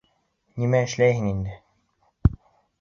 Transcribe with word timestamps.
Нимә 0.63 0.79
эшләйһең 0.87 1.29
инде? 1.35 1.61